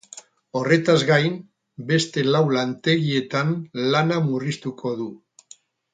[0.59, 1.35] Horretaz gain,
[1.91, 3.53] beste lau lantegietan
[3.97, 5.11] lana murriztuko du.